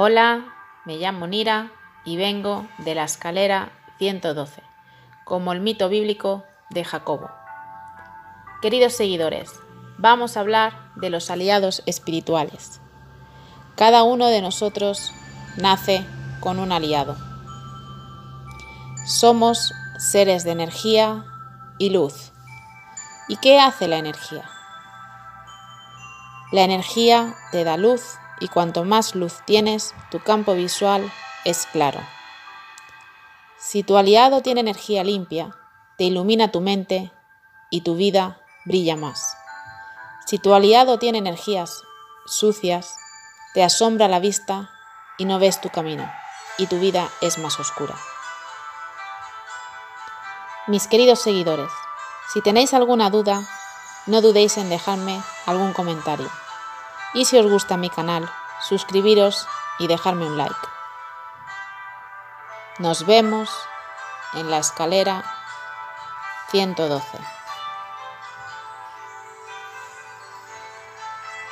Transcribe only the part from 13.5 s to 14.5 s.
Cada uno de